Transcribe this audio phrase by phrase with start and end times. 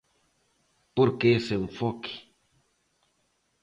[0.95, 2.13] Por que ese enfoque?